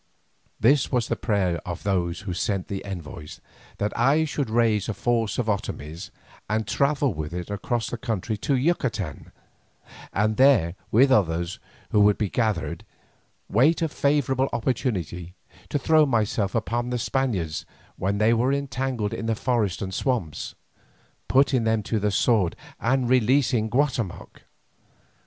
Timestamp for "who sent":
2.21-2.69